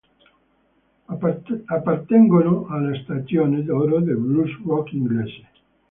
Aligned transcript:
Appartengono 1.65 2.65
alla 2.69 2.95
stagione 3.03 3.61
d'oro 3.63 3.99
del 3.99 4.17
blues-rock 4.17 4.93
inglese. 4.93 5.47